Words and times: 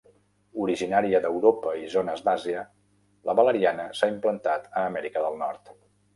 Originària 0.61 1.19
d'Europa 1.25 1.73
i 1.81 1.85
zones 1.97 2.23
d'Àsia, 2.29 2.65
la 3.31 3.37
valeriana 3.41 3.87
s'ha 4.01 4.11
implantat 4.15 4.69
a 4.73 4.89
Amèrica 4.89 5.27
del 5.29 5.41
Nord. 5.45 5.73